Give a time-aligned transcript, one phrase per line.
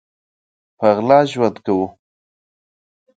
[0.77, 1.87] په غلا ژوند کوو